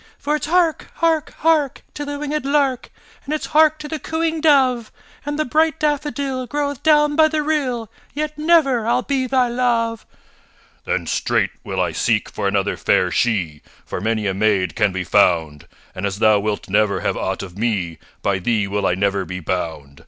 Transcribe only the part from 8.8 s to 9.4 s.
I'll be